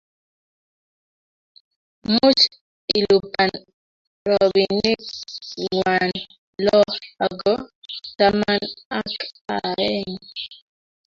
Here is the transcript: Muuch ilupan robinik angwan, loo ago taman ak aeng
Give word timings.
Muuch 2.11 2.43
ilupan 2.97 3.51
robinik 4.29 5.01
angwan, 5.63 6.11
loo 6.65 6.89
ago 7.25 7.53
taman 8.17 8.61
ak 8.99 9.11
aeng 9.57 10.11